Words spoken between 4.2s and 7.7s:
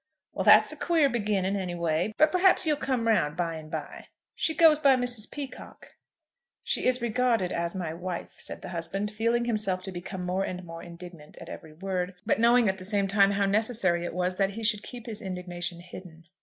She goes by Mrs. Peacocke?" "She is regarded